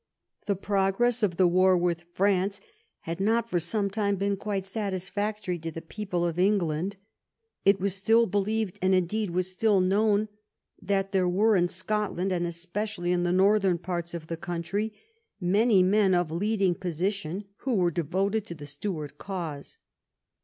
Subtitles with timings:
[0.47, 2.59] The progress of the war with France
[3.01, 6.95] had not for some time been quite satisfactory to the people of England.
[7.65, 10.27] It was still believed, and indeed was still known,
[10.81, 14.91] that there were in Scotland, and especially in the northern parts of the country,
[15.39, 19.77] many men of leading position who were devoted to the Stuart cause.